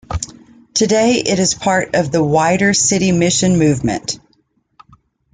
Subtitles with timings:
[0.73, 4.17] Today it is part of the wider City Mission Movement.